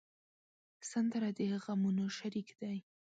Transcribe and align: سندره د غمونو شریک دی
سندره 0.91 1.29
د 1.37 1.39
غمونو 1.63 2.05
شریک 2.17 2.49
دی 2.59 2.77